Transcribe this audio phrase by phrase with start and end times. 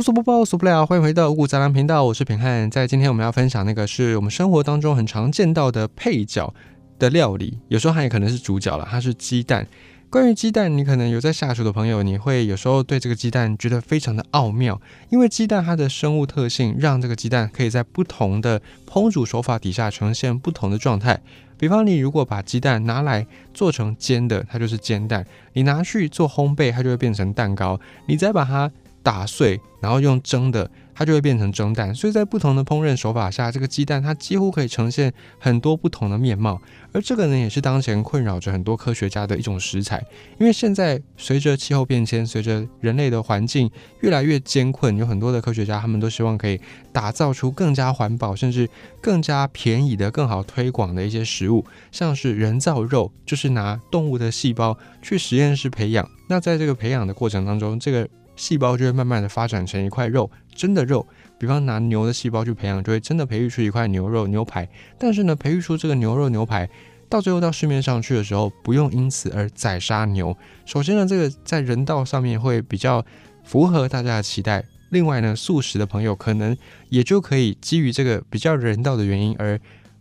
[0.00, 0.86] 无所不包，无所不了。
[0.86, 2.70] 欢迎回到五谷杂粮频道，我是平汉。
[2.70, 6.54] 在今天我们要分享那个是我们生活当中很常见到的配角
[6.98, 8.88] 的料理，有时候它也可能是主角了。
[8.90, 9.66] 它是鸡蛋。
[10.08, 21.20] 关于鸡蛋，你可能有在下厨的朋友，你会有时候对这个鸡蛋觉得非常的奥妙，因为鸡蛋它的生物特性让这个鸡蛋可以在不同的烹煮手法底下呈现不同的状态。
[21.58, 25.22] 比方，你如果把鸡蛋拿来做成煎的，它就是煎蛋；
[25.52, 28.70] 你拿去做烘焙，它就会变成蛋糕；你再把它
[29.02, 31.94] 打碎，然后用蒸的，它就会变成蒸蛋。
[31.94, 36.60] 所以在不同的烹饪手法下，这个鸡蛋它几乎可以呈现很多不同的面貌。
[36.92, 40.04] 而这个呢，也是当前困扰着很多科学家的一种食材。
[40.38, 46.60] 因为现在随着气候变迁，随着人类的环境越来越艰困，有很多的科学家他们都希望可以
[46.92, 48.68] 打造出更加环保，甚至
[49.00, 56.08] 更加便宜的、更好推广的一些食物，像是人造肉，就是拿动物的细胞去实验室培养。
[56.28, 58.08] 那在这个培养的过程当中，这个
[58.40, 61.06] 细胞就会慢慢的发展成一块肉，真的肉。
[61.38, 64.66] 比方拿牛的细胞去培养，就会真的培育出一块牛肉牛排。
[64.98, 66.66] 但是呢，培育出这个牛肉牛排，
[67.06, 70.34] 到最后到市面上去的时候，不用因此而宰杀牛。
[70.64, 73.04] 首先呢，这个在人道上面会比较
[73.44, 74.64] 符合大家的期待。
[74.88, 76.56] 另外呢，素食的朋友可能
[76.88, 79.60] 也就可以基于这个比较人道的原因而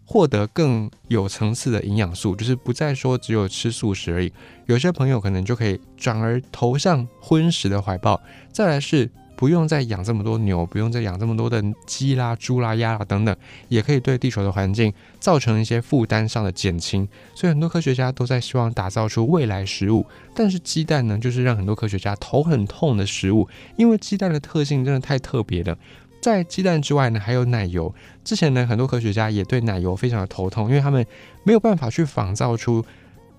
[0.09, 4.33] 获得更有层次的营养素，就是不再说只有吃素食而已。
[4.65, 8.19] 有些朋友可能就可以转而投向荤食的怀抱。
[8.51, 9.07] 再来是。
[9.39, 13.33] 不用再养这么多牛，不用再养这么多的鸡啦、猪啦、鸭啦等等，
[13.69, 17.07] 也可以对地球的环境造成一些负担上的减轻。
[17.33, 20.05] 所以很多科学家都在希望打造出未来食物。
[20.35, 25.77] 但是鸡蛋呢，就是让很多科学家头很痛的食物，因为鸡蛋的特性真的太特别了。
[26.21, 27.93] 在鸡蛋之外呢，还有奶油。
[28.23, 31.05] 之前呢，很多科学家也对奶油非常的头痛，因为他们
[31.43, 32.85] 没有办法去仿造出。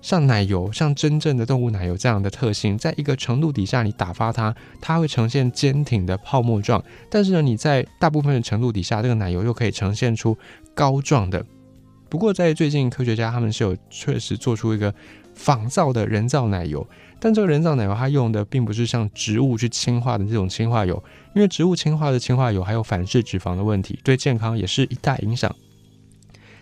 [0.01, 6.83] 像奶油，像真正的动物奶油这样的特性，在一个程度底下，你打发它，它会呈现坚挺的泡沫状。
[7.07, 10.35] 但是呢，你在大部分的程度底下，这个奶油又可以呈现出
[10.73, 11.45] 膏状的。
[12.09, 14.91] 不过在最近，科学家他们是有确实做出一个
[15.33, 16.87] 仿造的人造奶油，
[17.19, 21.03] 但这个人造奶油它用的并不是像植物去氢化的这种氢化油，
[21.35, 25.55] 因为植物氢化的氢化油还有反式脂肪的问题，对健康也是一大影响。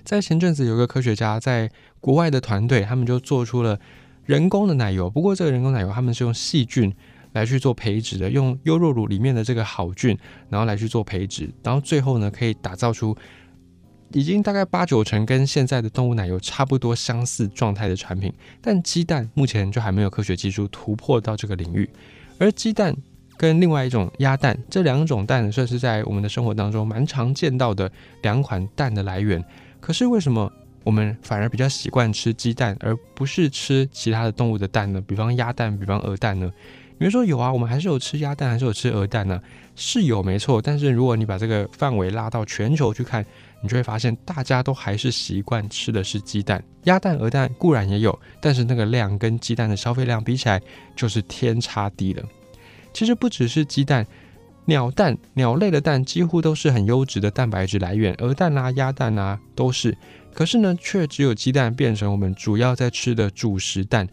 [0.03, 1.69] 在前阵子，有个科学家在
[2.00, 3.80] 国外的团队，他们就做出了
[4.25, 5.09] 人工的奶油。
[5.09, 6.91] 不过，这个人工奶油他们是用细菌
[7.34, 10.18] 来去做培植的，用优酪乳里面的这个好菌，
[10.50, 13.16] 然后来去做培植，然后最后呢，可以打造出
[14.11, 18.33] 已经大概八九成跟现在的动物奶油差不多相似状态的产品。
[18.61, 21.89] 但鸡蛋目前就还没有科学技术突破到这个领域。
[22.37, 22.95] 而鸡蛋
[23.37, 29.43] 跟另外一种鸭蛋，这两种蛋算是在我们的生活当中蛮常见到的两款蛋的来源。
[29.79, 30.51] 可是为什么
[30.83, 35.01] 我们反而比较习惯吃鸡蛋，而不是吃其他的动物的蛋呢？
[35.01, 36.51] 比方鸭蛋，比方鹅蛋呢？
[36.99, 39.41] 比如说有啊，我们还是有吃鸭蛋，还是有吃鹅蛋呢？
[39.75, 40.61] 是有没错。
[40.61, 43.25] 但是如果你把这个范围拉到全球去看，
[43.63, 46.61] 你就会发现大家都还是习惯吃的是鸡蛋。
[46.83, 50.61] 鸭蛋、鹅蛋固然也有，但是那个量跟鸡蛋的消费量比起来
[50.93, 52.23] 就是天差地了。
[52.93, 54.05] 其实不只是鸡蛋。
[54.65, 59.97] 鸟蛋、鸟类的蛋几乎都是很优质的蛋白质来源，鹅蛋啊、鸭蛋啊都是。
[60.31, 64.07] 可是呢，却只有鸡蛋变成我们主要在吃的主食蛋。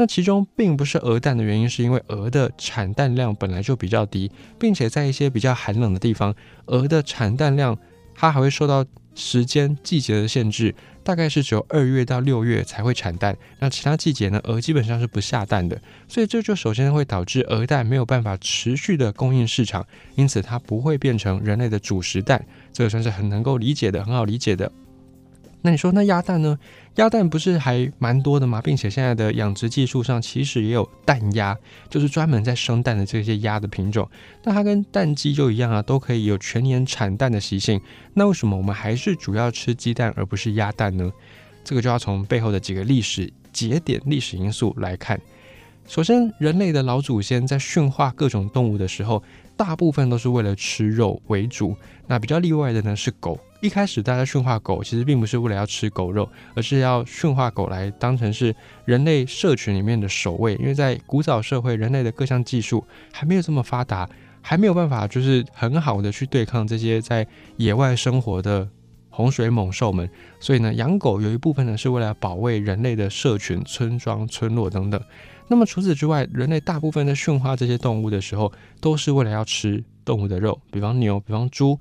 [0.00, 6.34] 那其中并不是鹅蛋的原因，是因为鹅的产蛋量本来就比较低，并且在一些比较寒冷的地方，
[6.68, 7.76] 鹅的产蛋量
[8.14, 8.82] 它还会受到
[9.14, 10.74] 时间、季节的限制。
[11.04, 15.78] 大概是只有二月到六月才会产蛋，那其他季节呢，鹅基本上是不下蛋的，
[16.08, 24.72] 所以这就首先会导致鹅蛋没有办法持续的供应市场，因此它不会变成人类的主食蛋，这个算是很能够理解的，很好理解的。
[25.62, 26.58] 那你说那鸭蛋呢？
[26.96, 28.60] 鸭蛋不是还蛮多的吗？
[28.62, 31.56] 并且现在的养殖技术上其实也有蛋鸭，
[31.88, 34.08] 就是专门在生蛋的这些鸭的品种。
[34.42, 37.80] 那它跟蛋鸡就一样啊，都可以有全年产蛋的习性。
[38.14, 41.12] 那为什么我们还是主要吃鸡蛋而不是鸭蛋呢？
[41.62, 45.20] 这个就要从背后的几个历史节点、历史因素来看。
[45.86, 49.22] 首先，人类的老祖先在驯化各种动物的时候，
[49.60, 51.76] 大部分都是为了吃肉为主。
[52.06, 53.38] 那比较例外的呢是狗。
[53.60, 60.54] 一开始大家驯化狗，其实并不是为了要吃狗肉，而是要驯化狗来当成是人类社群里面的守卫。
[60.54, 64.08] 因为在古早社会，人类的各项技术还没有这么发达，
[64.40, 67.26] 还没有办法就是很好的去对抗这些在
[67.58, 68.66] 野外生活的
[69.10, 70.08] 洪水猛兽们。
[70.40, 74.98] 所以呢，养狗有一部分呢是为了保卫人类的社群、村庄、村落等等。
[75.50, 81.76] 那么除此之外，人类大部分在驯化这些动物的时候，都是为了要吃动物的肉，比方牛，比方猪，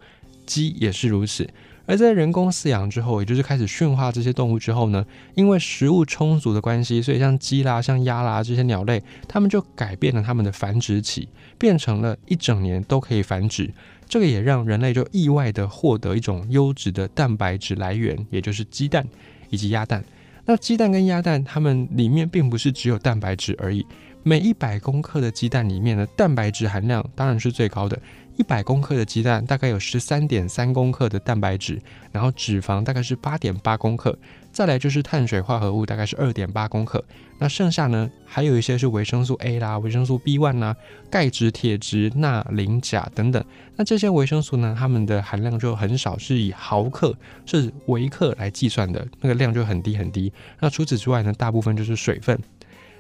[0.47, 1.47] 鸡也是如此。
[1.85, 5.05] 而在人工饲养之后，也就是开始驯化这些动物之后呢，
[5.35, 11.29] 因为食物充足的关系，所以像鸡啦、像鸭啦这些鸟类，它们就改变了它们的繁殖期，
[11.59, 13.71] 变成了一整年都可以繁殖。
[14.07, 19.07] 这个也让人类就意外的获得一种优质的蛋白质来源，也就是鸡蛋
[19.51, 20.03] 以及鸭蛋。
[20.49, 23.85] 那鸡蛋跟鸭蛋，它们里面并不是只有蛋白质而已。
[24.23, 27.95] 每一百公克的鸡蛋里面的蛋白质含量当然是最高的。
[28.35, 31.79] 一百公克的鸡蛋大概有十三点三公克的蛋白质，
[32.11, 34.17] 然后脂肪大概是八点八公克，
[34.59, 37.01] 再来就是碳水化合物大概是二点八公克。
[37.37, 40.75] 那剩下呢，还有一些是维生素 A 啦、维生素 B one 啦、
[41.09, 43.41] 钙质、铁质、钠、磷、钾等等。
[43.77, 47.15] 那这些维生素呢，它们的含量就很少，是以毫克
[47.45, 50.29] 是微克来计算的，那个量就很低很低。
[50.59, 52.37] 那除此之外呢，大部分就是水分。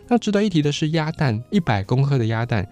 [0.07, 2.65] 那值得一提的是，鸭蛋一百公克的鸭蛋，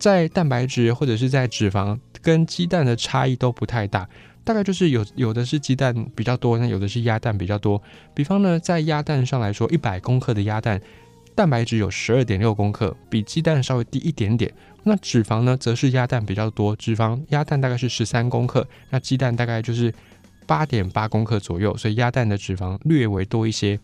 [0.00, 4.08] 在蛋白质或者是在脂肪跟鸡蛋的差异都不太大，
[4.42, 7.80] 大概就是有有的是鸡蛋比较多，那有的是鸭蛋比较多。
[8.14, 10.80] 比方呢，在鸭蛋上来说，一百公克的鸭蛋，
[11.34, 14.52] 蛋白质有十二点六公克，比鸡蛋稍微低一点点。
[14.82, 19.92] 那脂肪呢，则是鸭蛋比较多，脂肪鸭蛋大概是十三公克，那鸡蛋大概就是
[20.46, 23.78] 八点八公克左右，所以鸭蛋的脂肪略微多一些。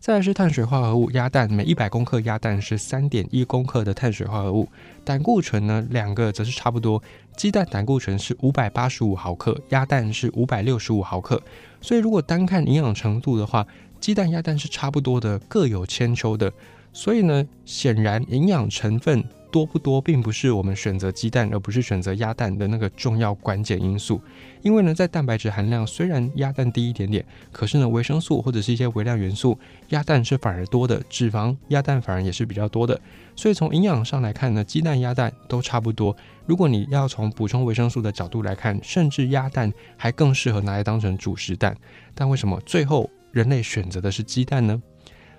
[0.00, 4.68] 再来是碳水化合物，鸭蛋每一百公克鸭蛋是三点一公克的碳水化合物。
[5.04, 7.02] 胆固醇呢，两个则是差不多，
[7.36, 11.42] 鸡蛋胆固醇是五百八十五毫克，鸭蛋是五百六十五毫克。
[11.80, 13.66] 所以如果单看营养程度的话，
[14.00, 16.50] 鸡蛋、鸭蛋是差不多的，各有千秋的。
[16.92, 19.24] 所以呢，显然营养成分。
[19.50, 24.20] 多不多，并不是我们选择鸡蛋而不是选择鸭蛋的那个重要关键因素。
[24.62, 29.58] 因为呢，在蛋白质含量虽然鸭蛋低一点点，可是呢，维生素或者是一些微量元素，
[29.88, 31.02] 鸭蛋是反而多的。
[31.08, 33.00] 脂肪，鸭蛋反而也是比较多的。
[33.36, 36.16] 所以从营养上来看呢，鸡蛋、鸭蛋都差不多。
[36.44, 41.76] 如果你要从补充维生素的角度来看，甚至鸭蛋还更适合拿来当成主食蛋。
[42.14, 44.82] 但为什么最后人类选择的是鸡蛋呢？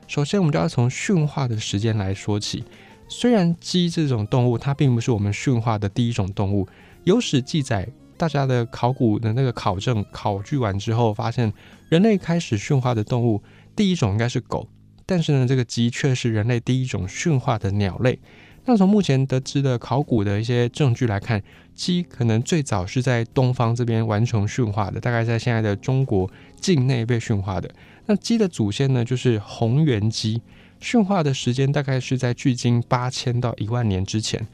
[0.08, 2.64] 首先，我们就要从驯化的时间来说起。
[3.12, 6.68] 虽然鸡这种动物，它并不是我们驯化的第一种动物。
[7.06, 11.52] 有史记载，大家的考古的那个考证考据完之后，发现
[11.90, 13.42] 人类开始驯化的动物，
[13.76, 14.68] 第一种应该是狗，
[15.08, 18.20] 但是呢，这个鸡却是人类第一种驯化的鸟类。
[18.66, 21.42] 那从目前得知的考古的一些证据来看，
[21.74, 26.30] 鸡可能最早是在东方这边完成驯化的，大概在现在的中国
[26.62, 27.68] 境内被驯化的。
[28.06, 30.40] 那鸡的祖先呢，就是红原鸡。
[30.80, 34.46] 驯化的时间大概是在距今八千到一万年之前。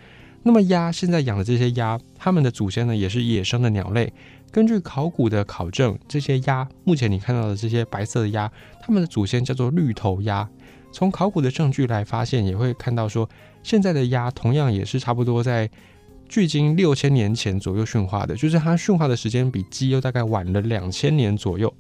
[0.44, 4.12] 那么鸭现在养的这些鸭，它们的祖先呢也是野生的鸟类。
[4.52, 8.52] 根据考古的考证，这些鸭目前你看到的这些白色的鸭，
[8.82, 10.48] 它们的祖先叫做绿头鸭。
[10.92, 13.28] 从考古的证据来发现，也会看到说，
[13.64, 15.70] 现在的鸭同样也是差不多在
[16.30, 21.74] 距今六千年前左右驯化的，就是它驯化的时间比鸡又大概晚了两千年左右。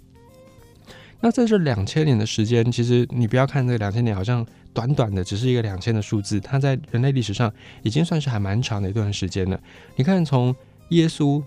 [1.26, 4.46] 那在这两千年的时间，其实你不要看这两千年好像
[4.76, 7.52] 短短的，只是一个两千的数字，它在人类历史上
[7.82, 9.60] 已经算是还蛮长的一段时间了。
[9.96, 10.56] 你看，从
[10.90, 11.42] 耶稣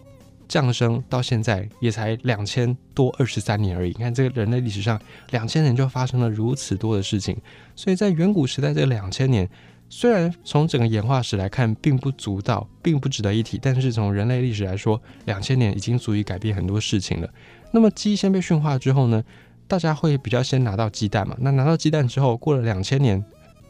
[0.49, 3.91] 降生到现在，也才两千多二十三年而已。
[3.91, 7.37] 你看，这个人类历史上两千年就发生了如此多的事情。
[7.77, 9.49] 所以在远古时代这两千年，
[9.89, 17.31] 虽然从整个演化史来看并不足道，并不值得一提，但是从人类历史来说，两千年已经足以改变很多事情了。
[17.71, 19.23] 那么鸡先被驯化之后呢？
[19.69, 21.37] 大家会比较先拿到鸡蛋嘛？
[21.41, 23.23] 那拿到鸡蛋之后，过了两千年，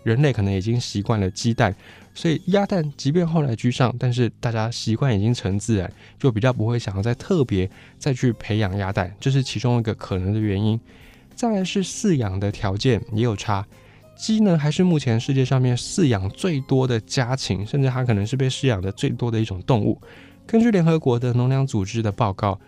[0.04, 1.74] 人类可能已经习惯了鸡蛋，
[2.14, 7.68] 所以鸭蛋即便后来居上，但是大家习惯已经成自然，就比较不会想要再特别
[7.98, 10.78] 再去培养鸭蛋，这是其中一个可能的原因。
[11.34, 13.66] 再来是饲养的条件也有差，
[14.16, 20.00] 鸡呢还是目前世界上面饲养最多的家禽，甚至它可能是被饲养的最多的一种动物。
[20.46, 22.58] 根据联合国的农粮组织的报告。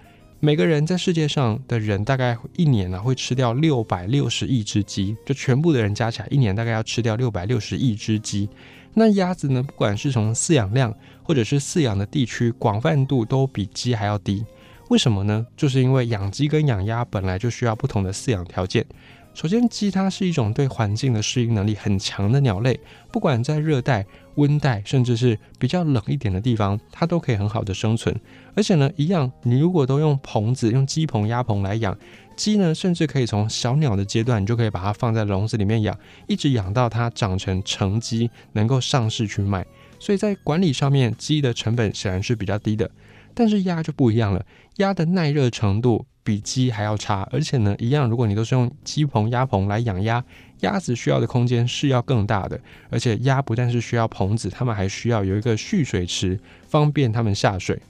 [0.42, 8.48] 每个人在世界上的人大概一年呢会吃掉六百六十亿只鸡，就全部的人加起来一年大概要吃掉六百六十亿只鸡。
[8.94, 14.42] 那鸭子呢，不管是从饲养量或者是饲养的地区广泛度都比鸡还要低。
[14.88, 15.46] 为什么呢？
[15.58, 18.86] 就是因为养鸡跟养鸭本来就需要不同的饲养条件。
[19.32, 22.78] 首先，鸡它是一种对环境的适应能力很强的鸟类，
[23.12, 28.14] 不管在热带、温带，甚至是比较冷一点的地方，它都可以很好的生存。
[28.54, 31.96] 而且呢，一样，你如果都用棚子、用鸡棚、鸭棚来养
[32.36, 35.96] 鸡呢，甚至可以从小鸟的阶段，你就可以把它放在笼子里面养，
[36.26, 39.64] 一直养到它长成成鸡，能够上市去卖。
[39.98, 42.90] 所以在管理上面，鸡的成本显然是比较低的。
[43.32, 44.44] 但是鸭就不一样了，
[44.78, 46.04] 鸭的耐热程度。
[46.22, 50.22] 比鸡还要差，而且呢，一样，如果你都是用鸡棚、鸭棚来养鸭，
[50.60, 52.60] 鸭子需要的空间是要更大的，
[52.90, 57.80] 而且鸭不但是需要棚子，它们还需要有一个蓄水池，方便它们下水。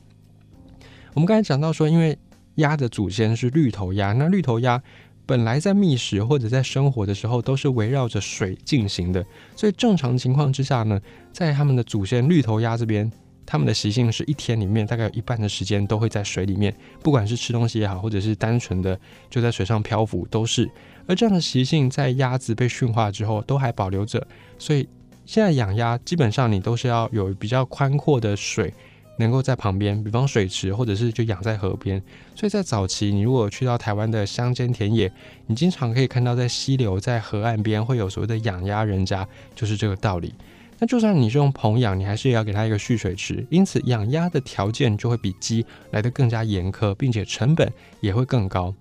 [1.15, 2.17] 我们刚才讲到说，因为
[2.57, 4.81] 鸭的祖先是绿头鸭，那绿头鸭
[5.27, 9.25] 本来在觅食或者在生活的时候都是围绕着水进行的，
[9.57, 11.01] 所以正常情况之下呢，
[11.33, 13.11] 在他们的祖先绿头鸭这边。
[13.53, 18.97] 它们的习性是一天里面大概有一半的时间都会在水里面，不管是吃东西也好，或者是单纯的
[19.29, 20.71] 就在水上漂浮都是。
[21.09, 24.25] 而这样的习性在鸭子被驯化之后都还保留着，
[24.57, 24.89] 所以
[25.27, 28.73] 现在养鸭基本上你都是要有比较宽阔的水
[29.17, 32.01] 能够在旁边，比方水池或者是就养在河边。
[32.37, 35.13] 所以在早期你如果去到台湾的乡间田野，
[35.49, 39.27] 你经常可以看到在溪流在河岸边会有所谓的养鸭人家，
[39.57, 40.33] 就是这个道理。
[40.81, 47.71] 那就算你是用棚养，你还是要给它一个蓄水池，因此养鸭的条件就会比鸡来得更加严苛，并且成本
[48.01, 48.75] 也会更高，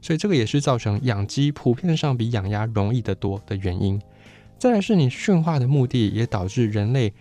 [0.00, 4.00] 所以这个也是造成养鸡普遍上比养鸭容易得多的原因。
[4.58, 7.12] 再来是你驯化的目的，也导致人类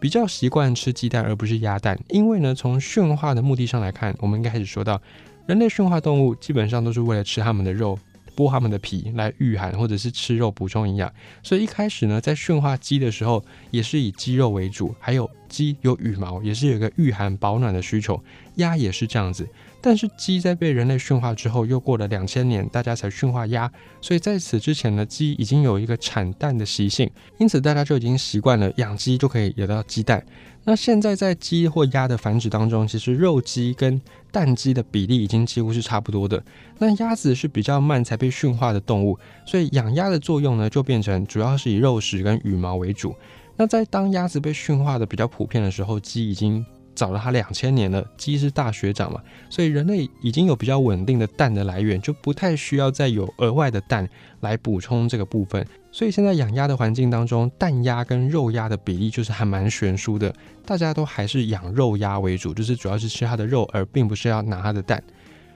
[0.00, 5.02] 比较习惯吃鸡蛋而不是鸭蛋，因为呢，从驯化的目的上来看，我们应该开始说到，
[5.46, 7.98] 人类驯化动物基本上都是为了吃它们的肉。
[8.36, 11.12] 剥它们的皮来御寒，或者是吃肉补充营养。
[11.42, 14.94] 所以一开始呢，在驯化鸡的时候，也是以鸡肉为主。
[14.98, 18.20] 还有鸡有羽毛，也是有一个御寒保暖的需求。
[18.56, 19.48] 鸭也是这样子。
[19.80, 23.70] 但是鸡在被人类驯化之后，又过了两千年，大家才驯化鸭。
[24.00, 30.24] 所以在此之前呢，鸡已经有一个产蛋的习性，因此大家就已经习惯了养鸡就可以得到鸡蛋。
[30.64, 34.00] 那现在在鸡或鸭的繁殖当中，其实肉鸡跟
[34.34, 36.42] 蛋鸡的比例已经几乎是差不多的。
[36.80, 43.14] 那鸭子是比较慢才被驯化的动物，所以养鸭的作用呢，就变成主要是以肉食跟羽毛为主。
[43.56, 46.66] 那在当鸭子被驯化的比较普遍的时候，鸡已经。
[46.94, 49.20] 找了它两千年了，鸡是大学长嘛，
[49.50, 54.08] 所以人类已经有比较稳定的蛋的来源，就不太需要再有额外的蛋
[54.40, 55.66] 来补充这个部分。
[55.92, 60.34] 所以现在养鸭的环境当中，蛋鸭跟肉鸭的比例就是还蛮悬殊的，
[60.66, 65.02] 大家都还是养肉鸭为主，就是主要是吃它的肉，而并不是要拿它的蛋。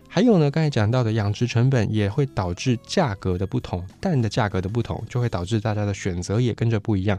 [0.09, 7.19] 还有呢，刚才讲到的养殖成本也会导致价格的不同，蛋的价格的不同，就会导致大家的选择也跟着不一样。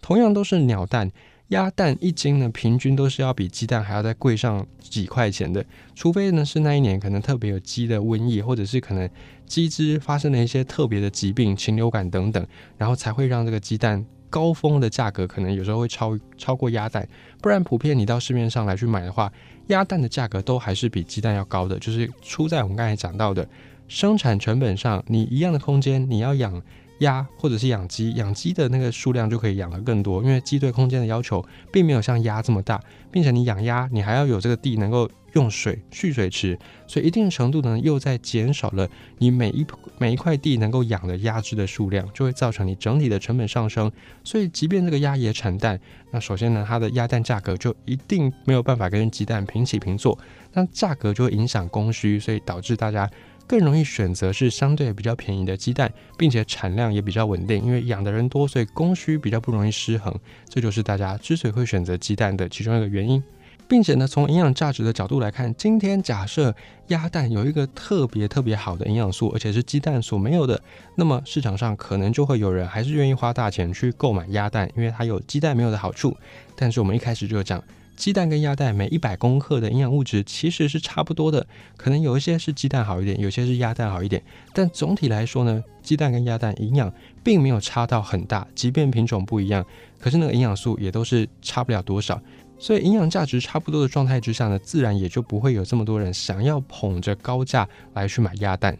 [0.00, 1.10] 同样都是鸟蛋。
[1.48, 5.64] 鸭蛋一斤呢，平均都是要比鸡蛋还要再贵上几块钱的，
[5.94, 9.08] 除非呢是那一年可能特别有鸡的瘟疫，或者是可能
[9.46, 17.08] 鸡只发生了一些特别的疾病，禽流感等等，然后才会让这个鸡蛋高峰的价格可能有时候会超超过鸭蛋，
[17.40, 19.32] 不然普遍你到市面上来去买的话，
[19.68, 23.48] 鸭蛋的价格都还是比鸡蛋要高的，就是出在我们刚才讲到的
[23.88, 26.62] 生产成本上，你一样的空间你要养。
[26.98, 38.88] 鸭或者是养鸡，养鸡的那个数量就可以养得更多，因为鸡对空间的要求并没有像鸭这么大，并且你养鸭，你还要有这个地能够用水蓄水池，所以一定程度呢又在减少了
[39.18, 39.64] 你每一
[39.98, 43.90] 每一块地能够养的鸭只的数量，就会造成你整体的成本上升。
[44.24, 45.78] 所以即便这个鸭也产蛋，
[46.10, 50.18] 那首先呢它的鸭蛋价格就一定没有办法跟鸡蛋平起平坐，
[50.52, 53.08] 那价格就会影响供需，所以导致大家。
[53.48, 60.14] 更容易选择是相对比较便宜的鸡蛋，并且产量也比较稳定，因为养的人多，所以供需比较不容易失衡。
[60.48, 63.20] 这就是大家之所以会选择鸡蛋的其中一个原因。
[63.66, 66.54] 并且呢，从营养价值的角度来看，今天假设
[66.86, 70.58] 鸭蛋有一个特别特别好的营养素，而且是鸡蛋所没有的，
[70.94, 76.16] 那么市场上可能就会有人还是愿意花大钱去购买鸭蛋，因为它有鸡蛋没有的好处。
[76.56, 77.62] 但是我们一开始就讲。
[77.98, 81.44] 鸡蛋跟鸭蛋每一百克的营养物质其实是差不多的，
[81.76, 84.22] 可能有一些是鸡蛋好一点，有些是鸭蛋好一点，
[84.54, 86.90] 但总体来说呢，鸡蛋跟鸭蛋营养
[87.24, 89.66] 并没有差到很大，即便品种不一样，
[89.98, 92.22] 可是那个营养素也都是差不了多少，
[92.56, 98.78] 所以营养价值差不多的状态之下呢，自然也就不会有这么多人想要捧着高价来去买鸭蛋。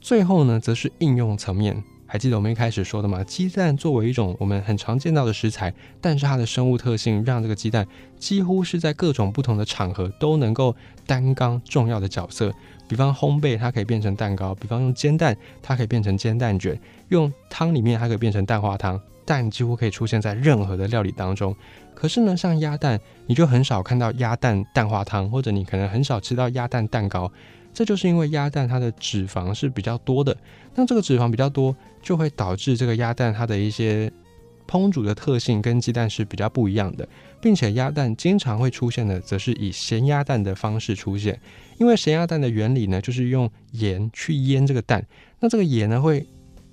[0.00, 1.84] 最后呢，则是应用层面。
[2.06, 3.22] 还记得我们一开始说的吗？
[3.24, 7.86] 鸡蛋作为一种我们很常见到的食材，但是它的生物特性让这个鸡蛋
[8.16, 12.52] 几乎是在各种不同的场合都能够担纲重要的角色。
[12.88, 16.76] 比方烘焙，它可以变成蛋糕；比方用煎蛋，它可以变成煎蛋卷；
[17.08, 19.00] 用汤里面，它可以变成蛋花汤。
[19.24, 21.52] 蛋几乎可以出现在任何的料理当中。
[21.96, 27.32] 可是呢，像鸭蛋，你就很少看到鸭蛋蛋花汤，或者你可能很少吃到鸭蛋蛋糕。
[27.76, 30.34] 这就是因为鸭蛋它的脂肪是比较多的，
[30.74, 34.10] 那这个脂肪比较多，就会导致这个鸭蛋它的一些
[34.66, 37.06] 烹煮的特性跟鸡蛋是比较不一样的，
[37.38, 41.38] 并且鸭蛋经常会出现的，则是以咸鸭蛋的方式出现，
[41.76, 45.06] 因为咸鸭蛋的原理呢，就是用盐去腌这个蛋，
[45.40, 46.26] 那这个盐呢会。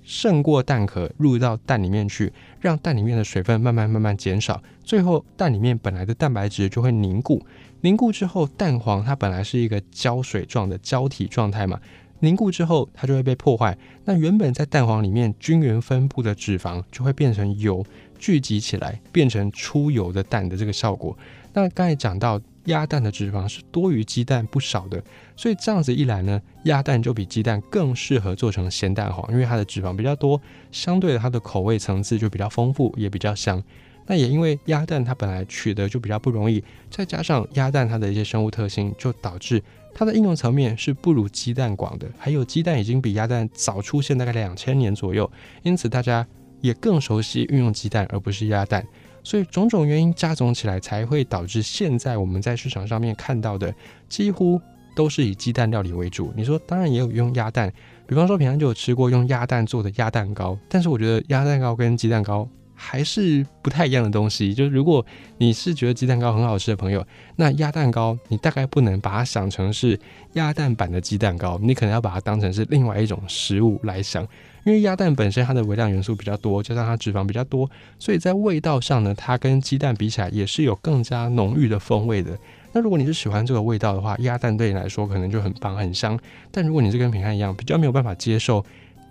[0.06, 2.30] 胜过蛋壳入到蛋里面去，
[2.60, 7.42] 让蛋里面的水分慢慢慢慢减少，最后蛋里面本来的蛋白质就会凝固。
[7.84, 11.78] 凝固之后，蛋黄它本来是一个胶水状的胶体状态嘛，
[12.20, 13.76] 凝固之后它就会被破坏。
[14.06, 17.84] 那原本在蛋黄里面均匀分布的脂肪就会变成油
[18.18, 21.14] 聚集起来，变成出油的蛋的这个效果。
[21.52, 25.04] 那刚才讲到鸭蛋的脂肪是多于鸡蛋不少的，
[25.36, 30.40] 所以这样子一来呢，鸭蛋就比鸡蛋更适合做成咸蛋黄，因为它的脂肪比较多，
[30.72, 33.62] 相对的它的口味层次就比较丰富，也比较香。
[34.06, 39.62] 那也因为鸭蛋它本来取得就比较不容易，再加上鸭蛋它的一些生物特性，就导致
[39.94, 42.06] 它的应用层面是不如鸡蛋广的。
[42.18, 45.30] 还有鸡蛋已经比鸭蛋早出现大概两千年左右，
[45.62, 46.26] 因此大家
[46.60, 48.86] 也更熟悉运用鸡蛋而不是鸭蛋。
[49.22, 53.74] 所以种种原因加总起来，才会导致现在我们在市场上面看到的
[54.06, 54.60] 几乎
[54.94, 56.30] 都是以鸡蛋料理为主。
[56.36, 57.72] 你说当然也有用鸭蛋，
[58.06, 62.46] 比方说平常就有吃过用鸭蛋做的鸭蛋糕，但是我觉得鸭蛋糕跟鸡蛋糕。
[62.86, 64.52] 还是不太一样的东西。
[64.52, 65.04] 就是如果
[65.38, 67.04] 你是觉得鸡蛋糕很好吃的朋友，
[67.36, 69.98] 那鸭蛋糕你大概不能把它想成是
[70.34, 74.22] 鸭蛋版的鸡蛋糕，你可能要把它当成是另外一种食物来想。
[74.64, 82.38] 因为鸭蛋本身它的微量元素比较多，加上它脂肪比较多，所以在味道上呢，它跟鸡蛋比起来也是有更加浓郁的风味的。
[82.72, 86.18] 那如果你是喜欢这个味道的话，鸭蛋对你来说可能就很棒很香。
[86.50, 88.64] 但如果你是跟平汉一样比较没有办法接受。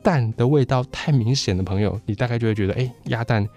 [0.04, 3.48] 蛋的味道太明显的朋友，你大概就会觉得，哎，鸭蛋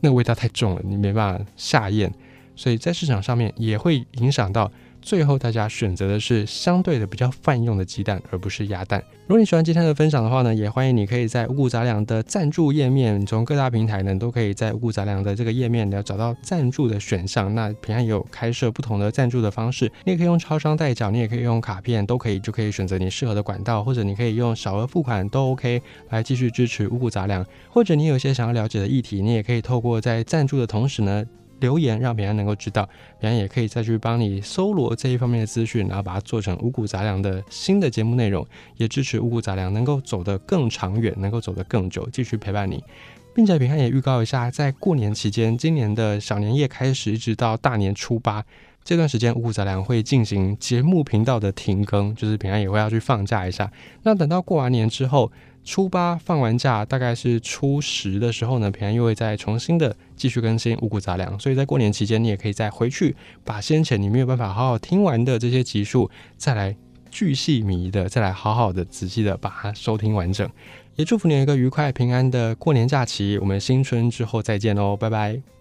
[0.00, 2.12] 那个味道太重了，你没办法下咽，
[2.54, 4.70] 所以在市场上面也会影响到。
[5.06, 9.00] 最后，大家选择的是相对的比较泛用的鸡蛋，而不是鸭蛋。
[9.28, 17.54] 如果你喜欢今天的分享的话呢，也欢迎你可以在五谷杂粮的赞助页面，从各大平台呢都可以在五谷杂粮的这个页面，要找到赞助的选项。
[17.54, 27.46] 那平安也有开设不同的赞助的方式，你也可以用超商代缴，你也可以用卡片，都可以，就可以选择你适合的管道，或者你可以用小额付款都 OK 来继续支持五谷杂粮。
[27.70, 31.24] 或者你有一些想要了解的议题，你也可以透过在赞助的同时呢。
[31.60, 32.88] 留言让平安能够知道，
[33.20, 38.46] 平安也可以再去帮你搜罗这一方面的资讯，然后把它做成五谷杂粮的新的节目内容，
[38.76, 42.82] 也支持五谷杂粮能够走得更长远，能够走得更久，继续陪伴你，
[43.34, 48.44] 并且平安也预告一下，在过年期间，今年的小年夜开始，一直到大年初八
[48.84, 53.70] 这段时间，五谷杂粮会进行节目频道的停更，就是平安也会要去放假一下。
[54.02, 55.32] 那等到过完年之后。
[55.66, 61.38] 初八放完假，大概是初十的时候呢，平安又会再重新的继续更新五谷杂粮。
[61.40, 66.74] 所以在过年期间，你也可以再回去把先前你没有办法好好听完的这些集数，再来
[67.10, 70.48] 巨细靡的，再来好好的仔细的把它收听完整。
[70.94, 73.36] 也祝福你有一个愉快平安的过年假期。
[73.38, 75.55] 我们新春之后再见喽，拜拜。